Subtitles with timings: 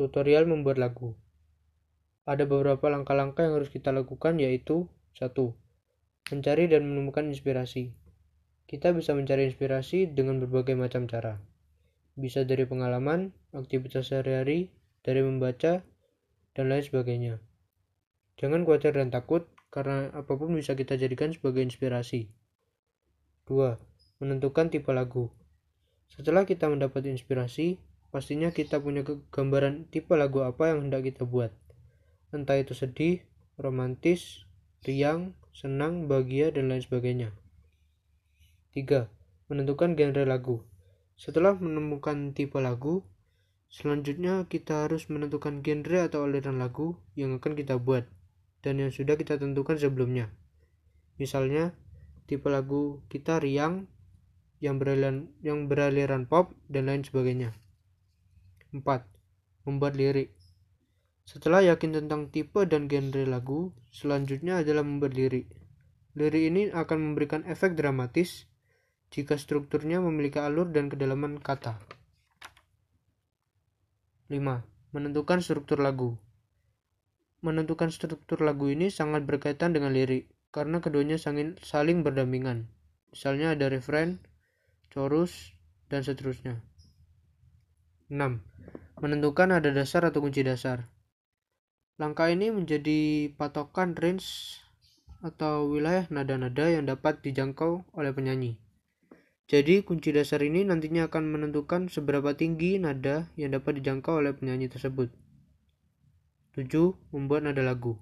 [0.00, 1.12] Tutorial membuat lagu.
[2.24, 4.88] Ada beberapa langkah-langkah yang harus kita lakukan yaitu
[5.20, 5.28] 1.
[6.32, 7.92] Mencari dan menemukan inspirasi.
[8.64, 11.36] Kita bisa mencari inspirasi dengan berbagai macam cara.
[12.16, 14.72] Bisa dari pengalaman, aktivitas sehari-hari,
[15.04, 15.84] dari membaca,
[16.56, 17.36] dan lain sebagainya.
[18.40, 22.32] Jangan khawatir dan takut, karena apa pun bisa kita jadikan sebagai inspirasi.
[23.52, 23.76] 2.
[24.24, 25.28] Menentukan tipe lagu.
[26.08, 27.76] Setelah kita mendapat inspirasi,
[28.10, 31.54] pastinya kita punya gambaran tipe lagu apa yang hendak kita buat.
[32.30, 33.22] Entah itu sedih,
[33.58, 34.46] romantis,
[34.86, 37.34] riang, senang, bahagia, dan lain sebagainya.
[38.74, 39.10] 3.
[39.50, 40.62] Menentukan genre lagu.
[41.18, 43.02] Setelah menemukan tipe lagu,
[43.66, 48.06] selanjutnya kita harus menentukan genre atau aliran lagu yang akan kita buat
[48.62, 50.30] dan yang sudah kita tentukan sebelumnya.
[51.18, 51.76] Misalnya,
[52.30, 53.90] tipe lagu kita riang,
[54.60, 57.56] yang beraliran, yang beraliran pop, dan lain sebagainya.
[58.70, 59.06] 4.
[59.66, 60.32] Membuat lirik.
[61.26, 65.46] Setelah yakin tentang tipe dan genre lagu, selanjutnya adalah membuat lirik.
[66.18, 68.50] Lirik ini akan memberikan efek dramatis
[69.14, 71.78] jika strukturnya memiliki alur dan kedalaman kata.
[74.30, 74.38] 5.
[74.94, 76.18] Menentukan struktur lagu.
[77.42, 82.70] Menentukan struktur lagu ini sangat berkaitan dengan lirik, karena keduanya saling berdampingan.
[83.10, 84.22] Misalnya ada refrain,
[84.94, 85.54] chorus,
[85.90, 86.62] dan seterusnya.
[88.10, 88.42] 6.
[88.98, 90.90] Menentukan nada dasar atau kunci dasar.
[91.94, 94.58] Langkah ini menjadi patokan range
[95.22, 98.58] atau wilayah nada-nada yang dapat dijangkau oleh penyanyi.
[99.46, 104.66] Jadi kunci dasar ini nantinya akan menentukan seberapa tinggi nada yang dapat dijangkau oleh penyanyi
[104.66, 105.14] tersebut.
[106.58, 106.66] 7.
[107.14, 107.94] Membuat nada lagu.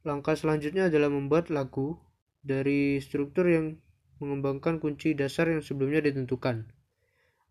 [0.00, 2.00] Langkah selanjutnya adalah membuat lagu
[2.40, 3.76] dari struktur yang
[4.16, 6.72] mengembangkan kunci dasar yang sebelumnya ditentukan.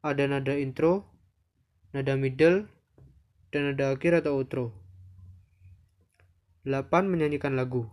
[0.02, 1.17] Ada nada intro,
[1.98, 2.70] nada middle,
[3.50, 4.70] dan nada akhir atau outro.
[6.62, 7.10] 8.
[7.10, 7.90] Menyanyikan lagu.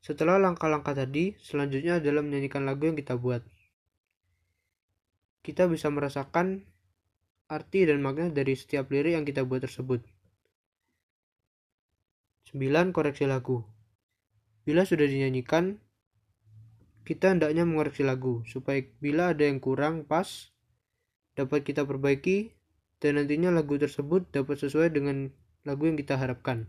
[0.00, 3.44] Setelah langkah-langkah tadi, selanjutnya adalah menyanyikan lagu yang kita buat
[5.48, 6.68] kita bisa merasakan
[7.48, 10.04] arti dan makna dari setiap lirik yang kita buat tersebut.
[12.52, 12.92] 9.
[12.92, 13.64] Koreksi lagu.
[14.68, 15.80] Bila sudah dinyanyikan,
[17.08, 20.52] kita hendaknya mengoreksi lagu supaya bila ada yang kurang pas
[21.32, 22.52] dapat kita perbaiki
[22.98, 25.30] dan nantinya lagu tersebut dapat sesuai dengan
[25.62, 26.66] lagu yang kita harapkan.